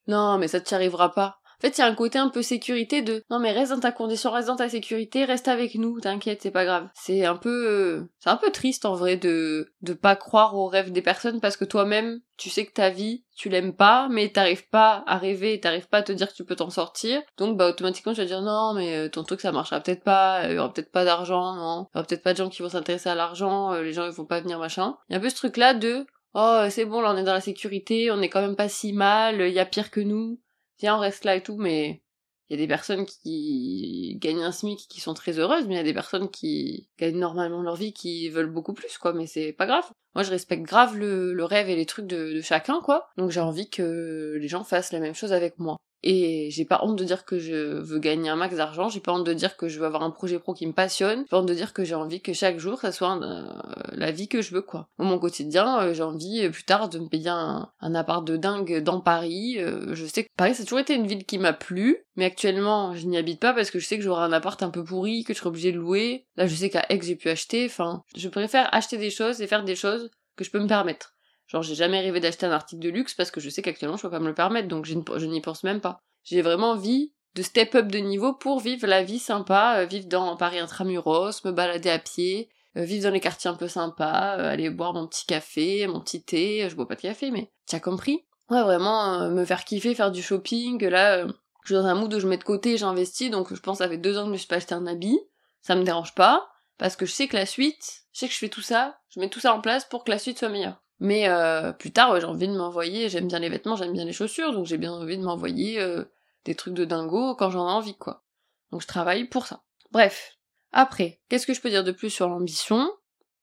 non, 0.06 0.38
mais 0.38 0.48
ça 0.48 0.60
t'y 0.60 0.74
arrivera 0.74 1.12
pas. 1.12 1.40
En 1.58 1.66
fait, 1.66 1.78
il 1.78 1.80
y 1.80 1.84
a 1.84 1.86
un 1.86 1.94
côté 1.94 2.18
un 2.18 2.28
peu 2.28 2.42
sécurité 2.42 3.00
de 3.00 3.22
non 3.30 3.38
mais 3.38 3.52
reste 3.52 3.72
dans 3.72 3.80
ta 3.80 3.92
condition, 3.92 4.30
reste 4.30 4.48
dans 4.48 4.56
ta 4.56 4.68
sécurité, 4.68 5.24
reste 5.24 5.48
avec 5.48 5.74
nous, 5.76 5.98
t'inquiète, 6.00 6.42
c'est 6.42 6.50
pas 6.50 6.66
grave. 6.66 6.88
C'est 6.94 7.24
un 7.24 7.36
peu 7.36 7.66
euh, 7.66 8.10
c'est 8.18 8.28
un 8.28 8.36
peu 8.36 8.50
triste 8.50 8.84
en 8.84 8.94
vrai 8.94 9.16
de 9.16 9.72
de 9.80 9.94
pas 9.94 10.16
croire 10.16 10.54
aux 10.54 10.66
rêves 10.66 10.92
des 10.92 11.00
personnes 11.00 11.40
parce 11.40 11.56
que 11.56 11.64
toi-même, 11.64 12.20
tu 12.36 12.50
sais 12.50 12.66
que 12.66 12.72
ta 12.72 12.90
vie, 12.90 13.24
tu 13.34 13.48
l'aimes 13.48 13.74
pas, 13.74 14.08
mais 14.10 14.28
t'arrives 14.28 14.68
pas 14.68 15.02
à 15.06 15.16
rêver, 15.16 15.58
t'arrives 15.58 15.88
pas 15.88 15.98
à 15.98 16.02
te 16.02 16.12
dire 16.12 16.28
que 16.28 16.34
tu 16.34 16.44
peux 16.44 16.56
t'en 16.56 16.68
sortir. 16.68 17.22
Donc 17.38 17.56
bah 17.56 17.68
automatiquement 17.68 18.12
tu 18.12 18.20
vas 18.20 18.26
dire 18.26 18.42
non 18.42 18.74
mais 18.74 18.94
euh, 18.94 19.08
ton 19.08 19.24
truc 19.24 19.40
ça 19.40 19.50
marchera 19.50 19.80
peut-être 19.80 20.04
pas, 20.04 20.48
il 20.48 20.56
y 20.56 20.58
aura 20.58 20.70
peut-être 20.70 20.92
pas 20.92 21.06
d'argent, 21.06 21.54
non, 21.54 21.86
il 21.94 21.96
y 21.96 21.98
aura 21.98 22.06
peut-être 22.06 22.22
pas 22.22 22.34
de 22.34 22.38
gens 22.38 22.50
qui 22.50 22.60
vont 22.60 22.68
s'intéresser 22.68 23.08
à 23.08 23.14
l'argent, 23.14 23.72
euh, 23.72 23.82
les 23.82 23.94
gens 23.94 24.04
ils 24.04 24.12
vont 24.12 24.26
pas 24.26 24.40
venir 24.40 24.58
machin. 24.58 24.96
Il 25.08 25.12
y 25.12 25.16
a 25.16 25.18
un 25.18 25.22
peu 25.22 25.30
ce 25.30 25.36
truc 25.36 25.56
là 25.56 25.72
de 25.72 26.06
oh 26.34 26.66
c'est 26.68 26.84
bon 26.84 27.00
là 27.00 27.12
on 27.14 27.16
est 27.16 27.24
dans 27.24 27.32
la 27.32 27.40
sécurité, 27.40 28.10
on 28.10 28.20
est 28.20 28.28
quand 28.28 28.42
même 28.42 28.56
pas 28.56 28.68
si 28.68 28.92
mal, 28.92 29.40
il 29.40 29.54
y 29.54 29.58
a 29.58 29.64
pire 29.64 29.90
que 29.90 30.00
nous 30.00 30.38
viens 30.78 30.96
on 30.96 31.00
reste 31.00 31.24
là 31.24 31.36
et 31.36 31.42
tout, 31.42 31.56
mais 31.56 32.02
il 32.48 32.58
y 32.58 32.62
a 32.62 32.64
des 32.64 32.68
personnes 32.68 33.06
qui 33.06 34.16
gagnent 34.20 34.42
un 34.42 34.52
SMIC 34.52 34.86
qui 34.88 35.00
sont 35.00 35.14
très 35.14 35.38
heureuses, 35.38 35.66
mais 35.66 35.74
il 35.74 35.78
y 35.78 35.80
a 35.80 35.84
des 35.84 35.94
personnes 35.94 36.30
qui 36.30 36.88
gagnent 36.98 37.18
normalement 37.18 37.60
leur 37.62 37.74
vie 37.74 37.92
qui 37.92 38.28
veulent 38.28 38.52
beaucoup 38.52 38.72
plus, 38.72 38.98
quoi, 38.98 39.12
mais 39.12 39.26
c'est 39.26 39.52
pas 39.52 39.66
grave. 39.66 39.90
Moi, 40.14 40.22
je 40.22 40.30
respecte 40.30 40.62
grave 40.62 40.96
le, 40.96 41.44
rêve 41.44 41.68
et 41.68 41.76
les 41.76 41.86
trucs 41.86 42.06
de, 42.06 42.32
de 42.34 42.40
chacun, 42.40 42.80
quoi. 42.80 43.08
Donc 43.16 43.30
j'ai 43.30 43.40
envie 43.40 43.68
que 43.68 44.38
les 44.40 44.48
gens 44.48 44.62
fassent 44.62 44.92
la 44.92 45.00
même 45.00 45.14
chose 45.14 45.32
avec 45.32 45.58
moi. 45.58 45.76
Et 46.02 46.50
j'ai 46.50 46.64
pas 46.64 46.80
honte 46.82 46.96
de 46.96 47.04
dire 47.04 47.24
que 47.24 47.38
je 47.38 47.78
veux 47.80 47.98
gagner 47.98 48.28
un 48.28 48.36
max 48.36 48.56
d'argent, 48.56 48.88
j'ai 48.88 49.00
pas 49.00 49.12
honte 49.12 49.26
de 49.26 49.32
dire 49.32 49.56
que 49.56 49.68
je 49.68 49.78
veux 49.78 49.86
avoir 49.86 50.02
un 50.02 50.10
projet 50.10 50.38
pro 50.38 50.54
qui 50.54 50.66
me 50.66 50.72
passionne, 50.72 51.20
j'ai 51.20 51.28
pas 51.28 51.38
honte 51.38 51.48
de 51.48 51.54
dire 51.54 51.72
que 51.72 51.84
j'ai 51.84 51.94
envie 51.94 52.20
que 52.20 52.32
chaque 52.32 52.58
jour 52.58 52.78
ça 52.80 52.92
soit 52.92 53.20
euh, 53.22 53.44
la 53.92 54.10
vie 54.12 54.28
que 54.28 54.42
je 54.42 54.54
veux 54.54 54.62
quoi. 54.62 54.88
Dans 54.98 55.04
mon 55.04 55.18
quotidien, 55.18 55.80
euh, 55.80 55.94
j'ai 55.94 56.02
envie 56.02 56.42
euh, 56.42 56.50
plus 56.50 56.64
tard 56.64 56.88
de 56.88 56.98
me 56.98 57.08
payer 57.08 57.30
un, 57.30 57.70
appart 57.80 58.26
de 58.26 58.36
dingue 58.36 58.82
dans 58.82 59.00
Paris. 59.00 59.58
je 59.58 60.06
sais 60.06 60.24
que 60.24 60.28
Paris 60.36 60.54
ça 60.54 60.62
a 60.62 60.66
toujours 60.66 60.80
été 60.80 60.94
une 60.94 61.06
ville 61.06 61.24
qui 61.24 61.38
m'a 61.38 61.52
plu, 61.52 62.04
mais 62.16 62.26
actuellement 62.26 62.94
je 62.94 63.06
n'y 63.06 63.16
habite 63.16 63.40
pas 63.40 63.54
parce 63.54 63.70
que 63.70 63.78
je 63.78 63.86
sais 63.86 63.96
que 63.96 64.04
j'aurai 64.04 64.22
un 64.22 64.32
appart 64.32 64.62
un 64.62 64.70
peu 64.70 64.84
pourri, 64.84 65.24
que 65.24 65.32
je 65.32 65.38
serai 65.38 65.48
obligée 65.48 65.72
de 65.72 65.78
louer. 65.78 66.26
Là 66.36 66.46
je 66.46 66.54
sais 66.54 66.68
qu'à 66.68 66.84
Aix 66.90 67.00
j'ai 67.02 67.16
pu 67.16 67.30
acheter, 67.30 67.66
enfin 67.66 68.02
je 68.14 68.28
préfère 68.28 68.72
acheter 68.74 68.98
des 68.98 69.10
choses 69.10 69.40
et 69.40 69.46
faire 69.46 69.64
des 69.64 69.76
choses 69.76 70.10
que 70.36 70.44
je 70.44 70.50
peux 70.50 70.60
me 70.60 70.68
permettre. 70.68 71.15
Genre, 71.46 71.62
j'ai 71.62 71.74
jamais 71.74 72.00
rêvé 72.00 72.20
d'acheter 72.20 72.46
un 72.46 72.52
article 72.52 72.82
de 72.82 72.88
luxe 72.88 73.14
parce 73.14 73.30
que 73.30 73.40
je 73.40 73.50
sais 73.50 73.62
qu'actuellement 73.62 73.96
je 73.96 74.02
peux 74.02 74.10
pas 74.10 74.18
me 74.18 74.28
le 74.28 74.34
permettre, 74.34 74.68
donc 74.68 74.84
je 74.84 75.26
n'y 75.26 75.40
pense 75.40 75.62
même 75.62 75.80
pas. 75.80 76.02
J'ai 76.24 76.42
vraiment 76.42 76.72
envie 76.72 77.12
de 77.36 77.42
step 77.42 77.74
up 77.74 77.86
de 77.86 77.98
niveau 77.98 78.32
pour 78.32 78.60
vivre 78.60 78.86
la 78.86 79.04
vie 79.04 79.18
sympa, 79.18 79.76
euh, 79.78 79.84
vivre 79.84 80.08
dans 80.08 80.36
Paris 80.36 80.58
intramuros, 80.58 81.44
me 81.44 81.52
balader 81.52 81.90
à 81.90 81.98
pied, 81.98 82.48
euh, 82.76 82.82
vivre 82.82 83.04
dans 83.04 83.12
les 83.12 83.20
quartiers 83.20 83.50
un 83.50 83.54
peu 83.54 83.68
sympas, 83.68 84.38
euh, 84.38 84.50
aller 84.50 84.70
boire 84.70 84.94
mon 84.94 85.06
petit 85.06 85.26
café, 85.26 85.86
mon 85.86 86.00
petit 86.00 86.24
thé, 86.24 86.66
je 86.68 86.74
bois 86.74 86.88
pas 86.88 86.96
de 86.96 87.02
café, 87.02 87.30
mais 87.30 87.52
tu 87.68 87.76
as 87.76 87.80
compris 87.80 88.24
Ouais, 88.48 88.62
vraiment, 88.62 89.28
me 89.28 89.44
faire 89.44 89.64
kiffer, 89.64 89.94
faire 89.94 90.12
du 90.12 90.22
shopping, 90.22 90.82
là, 90.86 91.26
je 91.26 91.32
suis 91.64 91.74
dans 91.74 91.84
un 91.84 91.94
mood 91.94 92.14
où 92.14 92.20
je 92.20 92.28
mets 92.28 92.38
de 92.38 92.44
côté, 92.44 92.76
j'investis, 92.76 93.28
donc 93.28 93.52
je 93.52 93.60
pense 93.60 93.78
que 93.78 93.84
ça 93.84 93.90
fait 93.90 93.98
deux 93.98 94.16
ans 94.16 94.22
que 94.22 94.28
je 94.28 94.32
me 94.32 94.36
suis 94.36 94.46
pas 94.46 94.56
acheté 94.56 94.74
un 94.74 94.86
habit, 94.86 95.18
ça 95.62 95.74
me 95.74 95.82
dérange 95.82 96.14
pas, 96.14 96.48
parce 96.78 96.94
que 96.94 97.06
je 97.06 97.12
sais 97.12 97.26
que 97.26 97.36
la 97.36 97.44
suite, 97.44 98.04
je 98.12 98.20
sais 98.20 98.28
que 98.28 98.32
je 98.32 98.38
fais 98.38 98.48
tout 98.48 98.62
ça, 98.62 98.98
je 99.08 99.18
mets 99.18 99.28
tout 99.28 99.40
ça 99.40 99.52
en 99.52 99.60
place 99.60 99.84
pour 99.84 100.04
que 100.04 100.12
la 100.12 100.18
suite 100.18 100.38
soit 100.38 100.48
meilleure. 100.48 100.80
Mais 100.98 101.28
euh, 101.28 101.72
plus 101.72 101.92
tard, 101.92 102.18
j'ai 102.18 102.26
envie 102.26 102.48
de 102.48 102.56
m'envoyer, 102.56 103.08
j'aime 103.08 103.28
bien 103.28 103.38
les 103.38 103.48
vêtements, 103.48 103.76
j'aime 103.76 103.92
bien 103.92 104.04
les 104.04 104.12
chaussures, 104.12 104.52
donc 104.52 104.66
j'ai 104.66 104.78
bien 104.78 104.92
envie 104.92 105.18
de 105.18 105.22
m'envoyer 105.22 105.80
euh, 105.80 106.04
des 106.44 106.54
trucs 106.54 106.74
de 106.74 106.84
dingo 106.84 107.34
quand 107.34 107.50
j'en 107.50 107.68
ai 107.68 107.72
envie, 107.72 107.96
quoi. 107.96 108.22
Donc 108.70 108.80
je 108.80 108.86
travaille 108.86 109.24
pour 109.24 109.46
ça. 109.46 109.62
Bref. 109.92 110.38
Après, 110.72 111.20
qu'est-ce 111.28 111.46
que 111.46 111.54
je 111.54 111.60
peux 111.60 111.70
dire 111.70 111.84
de 111.84 111.92
plus 111.92 112.10
sur 112.10 112.28
l'ambition? 112.28 112.90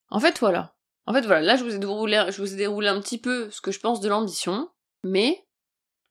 En 0.09 0.19
fait, 0.19 0.39
voilà. 0.39 0.75
En 1.05 1.13
fait, 1.13 1.25
voilà, 1.25 1.41
là 1.41 1.55
je 1.57 1.63
vous 1.63 1.75
ai 1.75 1.79
déroulé, 1.79 2.23
je 2.29 2.41
vous 2.41 2.53
ai 2.53 2.57
déroulé 2.57 2.87
un 2.87 3.01
petit 3.01 3.17
peu 3.17 3.49
ce 3.51 3.61
que 3.61 3.71
je 3.71 3.79
pense 3.79 3.99
de 3.99 4.09
l'ambition, 4.09 4.69
mais 5.03 5.45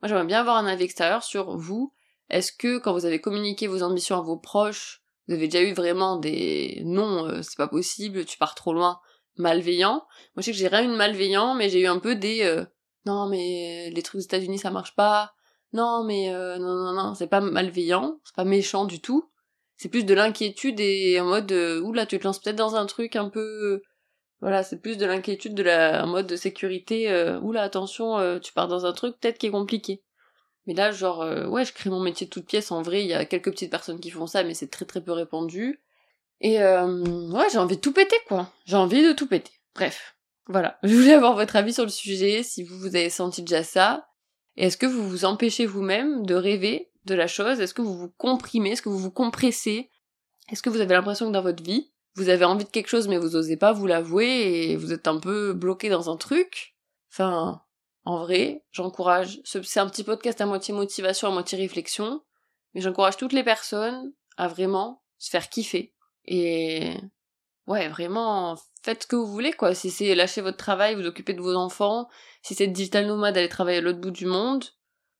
moi 0.00 0.08
j'aimerais 0.08 0.26
bien 0.26 0.40
avoir 0.40 0.56
un 0.56 0.66
avis 0.66 0.84
extérieur 0.84 1.22
sur 1.22 1.56
vous. 1.56 1.94
Est-ce 2.28 2.52
que 2.52 2.78
quand 2.78 2.92
vous 2.92 3.06
avez 3.06 3.20
communiqué 3.20 3.66
vos 3.68 3.82
ambitions 3.82 4.18
à 4.18 4.22
vos 4.22 4.36
proches, 4.36 5.02
vous 5.26 5.34
avez 5.34 5.48
déjà 5.48 5.62
eu 5.64 5.72
vraiment 5.72 6.16
des 6.16 6.82
non, 6.84 7.26
euh, 7.26 7.42
c'est 7.42 7.56
pas 7.56 7.68
possible, 7.68 8.24
tu 8.24 8.36
pars 8.36 8.54
trop 8.54 8.74
loin, 8.74 9.00
malveillant. 9.36 10.04
Moi, 10.34 10.38
je 10.38 10.42
sais 10.42 10.52
que 10.52 10.58
j'ai 10.58 10.68
rien 10.68 10.84
eu 10.84 10.88
de 10.88 10.96
malveillant, 10.96 11.54
mais 11.54 11.68
j'ai 11.68 11.80
eu 11.80 11.86
un 11.86 11.98
peu 11.98 12.14
des 12.14 12.42
euh, 12.42 12.64
non 13.06 13.28
mais 13.28 13.90
les 13.90 14.02
trucs 14.02 14.20
aux 14.20 14.24
États-Unis 14.24 14.58
ça 14.58 14.70
marche 14.70 14.94
pas. 14.94 15.34
Non 15.72 16.04
mais 16.04 16.32
euh, 16.34 16.58
non 16.58 16.74
non 16.74 16.92
non, 16.92 17.14
c'est 17.14 17.26
pas 17.28 17.40
malveillant, 17.40 18.20
c'est 18.24 18.36
pas 18.36 18.44
méchant 18.44 18.84
du 18.84 19.00
tout. 19.00 19.30
C'est 19.76 19.88
plus 19.88 20.04
de 20.04 20.14
l'inquiétude 20.14 20.80
et 20.80 21.18
en 21.20 21.26
mode 21.26 21.50
euh, 21.52 21.80
oula, 21.80 22.06
tu 22.06 22.18
te 22.18 22.24
lances 22.24 22.38
peut-être 22.40 22.56
dans 22.56 22.76
un 22.76 22.86
truc 22.86 23.16
un 23.16 23.28
peu 23.28 23.82
voilà, 24.40 24.62
c'est 24.64 24.80
plus 24.80 24.98
de 24.98 25.06
l'inquiétude 25.06 25.54
de 25.54 25.62
la 25.62 26.04
mode 26.06 26.26
de 26.26 26.36
sécurité 26.36 27.10
euh, 27.10 27.40
oula, 27.40 27.62
attention, 27.62 28.38
tu 28.40 28.52
pars 28.52 28.68
dans 28.68 28.86
un 28.86 28.92
truc 28.92 29.18
peut-être 29.20 29.38
qui 29.38 29.46
est 29.46 29.50
compliqué. 29.50 30.02
Mais 30.66 30.74
là 30.74 30.92
genre 30.92 31.20
ouais, 31.50 31.64
je 31.64 31.72
crée 31.72 31.90
mon 31.90 32.00
métier 32.00 32.26
de 32.26 32.30
toute 32.30 32.46
pièce 32.46 32.70
en 32.70 32.82
vrai, 32.82 33.02
il 33.02 33.08
y 33.08 33.14
a 33.14 33.24
quelques 33.24 33.50
petites 33.50 33.70
personnes 33.70 34.00
qui 34.00 34.10
font 34.10 34.26
ça 34.26 34.44
mais 34.44 34.54
c'est 34.54 34.68
très 34.70 34.84
très 34.84 35.02
peu 35.02 35.12
répandu. 35.12 35.80
Et 36.42 36.60
euh, 36.60 37.30
ouais, 37.30 37.46
j'ai 37.50 37.58
envie 37.58 37.76
de 37.76 37.80
tout 37.80 37.92
péter, 37.92 38.16
quoi. 38.26 38.52
J'ai 38.66 38.76
envie 38.76 39.02
de 39.02 39.12
tout 39.12 39.28
péter. 39.28 39.52
Bref, 39.76 40.16
voilà. 40.46 40.76
Je 40.82 40.94
voulais 40.94 41.14
avoir 41.14 41.34
votre 41.34 41.56
avis 41.56 41.72
sur 41.72 41.84
le 41.84 41.88
sujet, 41.88 42.42
si 42.42 42.64
vous 42.64 42.76
vous 42.78 42.96
avez 42.96 43.10
senti 43.10 43.42
déjà 43.42 43.62
ça. 43.62 44.08
Est-ce 44.56 44.76
que 44.76 44.86
vous 44.86 45.08
vous 45.08 45.24
empêchez 45.24 45.64
vous-même 45.64 46.26
de 46.26 46.34
rêver 46.34 46.90
de 47.04 47.14
la 47.14 47.28
chose? 47.28 47.60
Est-ce 47.60 47.72
que 47.72 47.80
vous 47.80 47.96
vous 47.96 48.10
comprimez? 48.18 48.72
Est-ce 48.72 48.82
que 48.82 48.88
vous 48.88 48.98
vous 48.98 49.12
compressez? 49.12 49.90
Est-ce 50.50 50.62
que 50.62 50.68
vous 50.68 50.80
avez 50.80 50.94
l'impression 50.94 51.28
que 51.28 51.32
dans 51.32 51.42
votre 51.42 51.62
vie, 51.62 51.92
vous 52.16 52.28
avez 52.28 52.44
envie 52.44 52.64
de 52.64 52.70
quelque 52.70 52.88
chose 52.88 53.08
mais 53.08 53.16
vous 53.16 53.36
osez 53.36 53.56
pas 53.56 53.72
vous 53.72 53.86
l'avouer 53.86 54.70
et 54.70 54.76
vous 54.76 54.92
êtes 54.92 55.06
un 55.06 55.18
peu 55.18 55.52
bloqué 55.52 55.88
dans 55.88 56.10
un 56.10 56.16
truc? 56.16 56.76
Enfin, 57.12 57.62
en 58.04 58.18
vrai, 58.18 58.64
j'encourage, 58.72 59.40
c'est 59.44 59.80
un 59.80 59.88
petit 59.88 60.02
podcast 60.02 60.40
à 60.40 60.46
moitié 60.46 60.74
motivation, 60.74 61.28
à 61.28 61.30
moitié 61.30 61.56
réflexion, 61.56 62.20
mais 62.74 62.80
j'encourage 62.80 63.16
toutes 63.16 63.32
les 63.32 63.44
personnes 63.44 64.12
à 64.36 64.48
vraiment 64.48 65.02
se 65.18 65.30
faire 65.30 65.48
kiffer. 65.48 65.94
Et 66.24 66.96
ouais, 67.66 67.88
vraiment, 67.88 68.56
faites 68.82 69.04
ce 69.04 69.06
que 69.06 69.16
vous 69.16 69.26
voulez, 69.26 69.52
quoi. 69.52 69.74
Si 69.74 69.90
c'est 69.90 70.14
lâcher 70.14 70.40
votre 70.40 70.56
travail, 70.56 70.94
vous 70.94 71.06
occuper 71.06 71.34
de 71.34 71.40
vos 71.40 71.54
enfants, 71.54 72.08
si 72.42 72.54
c'est 72.54 72.66
digital 72.66 73.06
nomade, 73.06 73.36
aller 73.36 73.48
travailler 73.48 73.78
à 73.78 73.80
l'autre 73.80 74.00
bout 74.00 74.10
du 74.10 74.26
monde, 74.26 74.64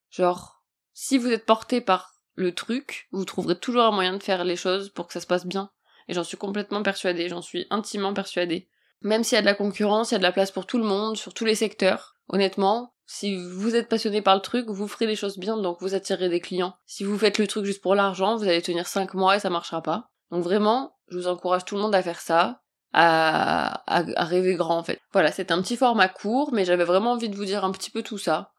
genre, 0.09 0.63
si 0.93 1.17
vous 1.17 1.29
êtes 1.29 1.45
porté 1.45 1.81
par 1.81 2.13
le 2.35 2.53
truc, 2.53 3.07
vous 3.11 3.25
trouverez 3.25 3.59
toujours 3.59 3.83
un 3.83 3.91
moyen 3.91 4.17
de 4.17 4.23
faire 4.23 4.43
les 4.43 4.55
choses 4.55 4.89
pour 4.89 5.07
que 5.07 5.13
ça 5.13 5.21
se 5.21 5.27
passe 5.27 5.45
bien. 5.45 5.71
Et 6.07 6.13
j'en 6.13 6.23
suis 6.23 6.37
complètement 6.37 6.83
persuadée, 6.83 7.29
j'en 7.29 7.41
suis 7.41 7.65
intimement 7.69 8.13
persuadée. 8.13 8.69
Même 9.01 9.23
s'il 9.23 9.35
y 9.35 9.39
a 9.39 9.41
de 9.41 9.45
la 9.45 9.53
concurrence, 9.53 10.11
il 10.11 10.13
y 10.13 10.15
a 10.15 10.19
de 10.19 10.23
la 10.23 10.31
place 10.31 10.51
pour 10.51 10.65
tout 10.65 10.77
le 10.77 10.83
monde, 10.83 11.17
sur 11.17 11.33
tous 11.33 11.45
les 11.45 11.55
secteurs. 11.55 12.15
Honnêtement, 12.29 12.93
si 13.05 13.35
vous 13.35 13.75
êtes 13.75 13.89
passionné 13.89 14.21
par 14.21 14.35
le 14.35 14.41
truc, 14.41 14.69
vous 14.69 14.87
ferez 14.87 15.05
les 15.05 15.15
choses 15.15 15.37
bien, 15.37 15.57
donc 15.57 15.77
vous 15.81 15.93
attirez 15.93 16.29
des 16.29 16.39
clients. 16.39 16.75
Si 16.85 17.03
vous 17.03 17.17
faites 17.17 17.37
le 17.37 17.47
truc 17.47 17.65
juste 17.65 17.81
pour 17.81 17.95
l'argent, 17.95 18.37
vous 18.37 18.45
allez 18.45 18.61
tenir 18.61 18.87
5 18.87 19.13
mois 19.13 19.35
et 19.35 19.39
ça 19.39 19.49
marchera 19.49 19.81
pas. 19.81 20.12
Donc 20.33 20.43
vraiment, 20.43 20.97
je 21.09 21.17
vous 21.17 21.27
encourage 21.27 21.63
tout 21.63 21.75
le 21.75 21.81
monde 21.81 21.93
à 21.93 22.01
faire 22.01 22.19
ça, 22.19 22.63
à, 22.91 23.83
rêver 24.17 24.55
grand 24.55 24.79
en 24.79 24.83
fait. 24.83 24.99
Voilà, 25.11 25.31
c'est 25.31 25.51
un 25.51 25.61
petit 25.61 25.77
format 25.77 26.07
court, 26.07 26.51
mais 26.53 26.65
j'avais 26.65 26.85
vraiment 26.85 27.11
envie 27.11 27.29
de 27.29 27.35
vous 27.35 27.45
dire 27.45 27.63
un 27.63 27.71
petit 27.71 27.91
peu 27.91 28.01
tout 28.01 28.17
ça. 28.17 28.51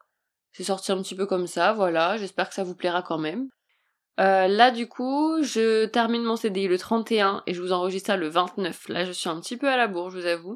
C'est 0.53 0.63
sorti 0.63 0.93
un 0.93 1.03
petit 1.03 1.17
peu 1.17 1.27
comme 1.27 1.49
ça, 1.49 1.73
voilà, 1.73 2.17
j'espère 2.17 2.49
que 2.49 2.55
ça 2.55 2.63
vous 2.63 2.77
plaira 2.77 3.03
quand 3.03 3.19
même. 3.19 3.49
Euh, 4.21 4.47
là 4.47 4.71
du 4.71 4.87
coup, 4.87 5.43
je 5.43 5.87
termine 5.87 6.23
mon 6.23 6.37
CDI 6.37 6.69
le 6.69 6.79
31 6.79 7.43
et 7.49 7.55
je 7.55 7.61
vous 7.61 7.73
enregistre 7.73 8.07
ça 8.07 8.17
le 8.17 8.29
29. 8.29 8.89
Là 8.89 9.05
je 9.05 9.11
suis 9.11 9.29
un 9.29 9.41
petit 9.41 9.57
peu 9.57 9.69
à 9.69 9.77
la 9.77 9.89
bourre, 9.89 10.11
je 10.11 10.21
vous 10.21 10.27
avoue. 10.27 10.55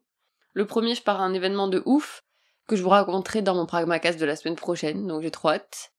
Le 0.52 0.66
premier, 0.66 0.94
je 0.94 1.02
pars 1.02 1.20
à 1.20 1.24
un 1.24 1.34
événement 1.34 1.66
de 1.66 1.82
ouf 1.84 2.22
que 2.68 2.76
je 2.76 2.82
vous 2.84 2.90
raconterai 2.90 3.42
dans 3.42 3.56
mon 3.56 3.66
Pragmacast 3.66 4.20
de 4.20 4.24
la 4.24 4.36
semaine 4.36 4.54
prochaine, 4.54 5.08
donc 5.08 5.22
j'ai 5.22 5.32
trop 5.32 5.48
hâte. 5.48 5.90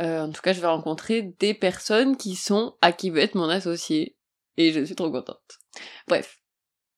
Euh, 0.00 0.22
en 0.22 0.30
tout 0.30 0.40
cas, 0.40 0.54
je 0.54 0.62
vais 0.62 0.66
rencontrer 0.66 1.34
des 1.38 1.52
personnes 1.52 2.16
qui 2.16 2.36
sont 2.36 2.74
à 2.80 2.92
qui 2.92 3.10
veut 3.10 3.20
être 3.20 3.34
mon 3.34 3.50
associé. 3.50 4.15
Et 4.56 4.72
je 4.72 4.84
suis 4.84 4.94
trop 4.94 5.10
contente. 5.10 5.58
Bref. 6.08 6.38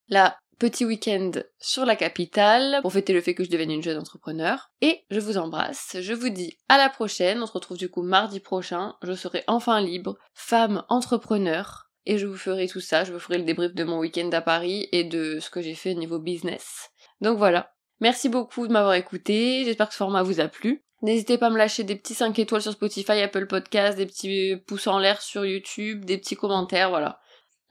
Là, 0.08 0.38
petit 0.58 0.84
week-end 0.84 1.32
sur 1.58 1.84
la 1.84 1.96
capitale 1.96 2.78
pour 2.82 2.92
fêter 2.92 3.12
le 3.12 3.20
fait 3.20 3.34
que 3.34 3.44
je 3.44 3.50
devienne 3.50 3.70
une 3.70 3.82
jeune 3.82 3.98
entrepreneur. 3.98 4.70
Et 4.80 5.04
je 5.10 5.20
vous 5.20 5.38
embrasse. 5.38 5.96
Je 6.00 6.14
vous 6.14 6.30
dis 6.30 6.56
à 6.68 6.78
la 6.78 6.88
prochaine. 6.88 7.42
On 7.42 7.46
se 7.46 7.52
retrouve 7.52 7.78
du 7.78 7.90
coup 7.90 8.02
mardi 8.02 8.40
prochain. 8.40 8.96
Je 9.02 9.12
serai 9.12 9.44
enfin 9.46 9.80
libre, 9.80 10.16
femme 10.34 10.84
entrepreneur. 10.88 11.90
Et 12.06 12.16
je 12.16 12.26
vous 12.26 12.36
ferai 12.36 12.68
tout 12.68 12.80
ça. 12.80 13.04
Je 13.04 13.12
vous 13.12 13.18
ferai 13.18 13.38
le 13.38 13.44
débrief 13.44 13.74
de 13.74 13.84
mon 13.84 13.98
week-end 13.98 14.30
à 14.32 14.40
Paris 14.40 14.88
et 14.92 15.04
de 15.04 15.40
ce 15.40 15.50
que 15.50 15.60
j'ai 15.60 15.74
fait 15.74 15.94
au 15.94 15.98
niveau 15.98 16.18
business. 16.18 16.90
Donc 17.20 17.36
voilà. 17.38 17.74
Merci 18.00 18.28
beaucoup 18.28 18.68
de 18.68 18.72
m'avoir 18.72 18.94
écouté, 18.94 19.64
j'espère 19.64 19.88
que 19.88 19.92
ce 19.92 19.98
format 19.98 20.22
vous 20.22 20.38
a 20.38 20.46
plu. 20.46 20.84
N'hésitez 21.02 21.36
pas 21.36 21.46
à 21.46 21.50
me 21.50 21.58
lâcher 21.58 21.82
des 21.82 21.96
petits 21.96 22.14
5 22.14 22.38
étoiles 22.38 22.62
sur 22.62 22.72
Spotify, 22.72 23.20
Apple 23.20 23.46
Podcast, 23.46 23.96
des 23.96 24.06
petits 24.06 24.56
pouces 24.66 24.86
en 24.86 24.98
l'air 24.98 25.20
sur 25.20 25.44
YouTube, 25.44 26.04
des 26.04 26.18
petits 26.18 26.36
commentaires, 26.36 26.90
voilà. 26.90 27.20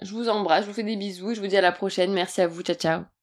Je 0.01 0.11
vous 0.11 0.27
embrasse, 0.27 0.63
je 0.63 0.69
vous 0.69 0.73
fais 0.73 0.81
des 0.83 0.95
bisous, 0.95 1.35
je 1.35 1.39
vous 1.41 1.45
dis 1.47 1.57
à 1.57 1.61
la 1.61 1.71
prochaine, 1.71 2.11
merci 2.13 2.41
à 2.41 2.47
vous, 2.47 2.61
ciao 2.63 2.75
ciao. 2.75 3.16